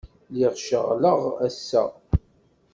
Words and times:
Lliɣ 0.31 0.53
ceɣleɣ 0.67 1.21
ass-a. 1.45 1.83